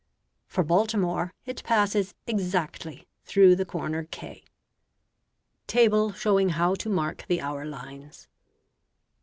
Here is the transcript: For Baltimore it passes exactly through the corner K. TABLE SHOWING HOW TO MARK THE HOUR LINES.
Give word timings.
For 0.47 0.63
Baltimore 0.63 1.31
it 1.45 1.63
passes 1.63 2.15
exactly 2.25 3.07
through 3.23 3.55
the 3.55 3.65
corner 3.65 4.05
K. 4.05 4.43
TABLE 5.67 6.13
SHOWING 6.13 6.49
HOW 6.49 6.73
TO 6.73 6.89
MARK 6.89 7.25
THE 7.27 7.39
HOUR 7.39 7.65
LINES. 7.65 8.27